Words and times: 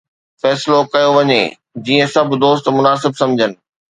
فيصلو 0.41 0.77
ڪيو 0.93 1.09
وڃي 1.17 1.41
جيئن 1.85 2.07
سڀ 2.13 2.27
دوست 2.43 2.65
مناسب 2.77 3.11
سمجهن 3.21 3.51